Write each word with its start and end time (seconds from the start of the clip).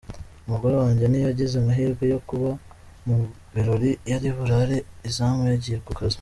Umugore 0.45 0.75
wanjye 0.81 1.05
ntiyagize 1.07 1.55
amahirwe 1.57 2.03
yo 2.13 2.19
kuba 2.27 2.49
mu 3.05 3.15
birori 3.53 3.91
yari 4.11 4.27
burare 4.37 4.77
izamu 5.09 5.41
yagiye 5.51 5.79
ku 5.85 5.91
kazi. 5.97 6.09